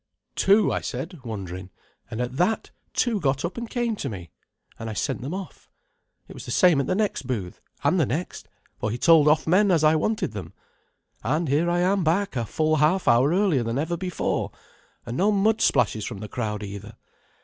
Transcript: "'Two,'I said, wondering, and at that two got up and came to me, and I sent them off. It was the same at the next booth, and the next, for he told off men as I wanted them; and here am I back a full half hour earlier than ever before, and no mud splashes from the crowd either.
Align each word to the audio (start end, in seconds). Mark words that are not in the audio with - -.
"'Two,'I 0.35 0.81
said, 0.81 1.19
wondering, 1.23 1.69
and 2.09 2.19
at 2.21 2.35
that 2.37 2.71
two 2.91 3.19
got 3.19 3.45
up 3.45 3.55
and 3.55 3.69
came 3.69 3.95
to 3.97 4.09
me, 4.09 4.31
and 4.79 4.89
I 4.89 4.93
sent 4.93 5.21
them 5.21 5.35
off. 5.35 5.69
It 6.27 6.33
was 6.33 6.45
the 6.45 6.49
same 6.49 6.81
at 6.81 6.87
the 6.87 6.95
next 6.95 7.27
booth, 7.27 7.61
and 7.83 7.99
the 7.99 8.07
next, 8.07 8.47
for 8.79 8.89
he 8.89 8.97
told 8.97 9.27
off 9.27 9.45
men 9.45 9.69
as 9.69 9.83
I 9.83 9.95
wanted 9.95 10.31
them; 10.31 10.53
and 11.23 11.47
here 11.49 11.69
am 11.69 11.99
I 11.99 12.03
back 12.03 12.35
a 12.35 12.47
full 12.47 12.77
half 12.77 13.07
hour 13.07 13.29
earlier 13.29 13.61
than 13.61 13.77
ever 13.77 13.95
before, 13.95 14.49
and 15.05 15.15
no 15.17 15.31
mud 15.31 15.61
splashes 15.61 16.03
from 16.03 16.17
the 16.17 16.27
crowd 16.27 16.63
either. 16.63 16.95